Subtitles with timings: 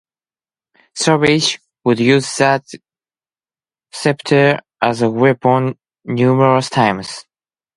[0.95, 2.65] Savage would use that
[3.91, 7.25] scepter as a weapon numerous times.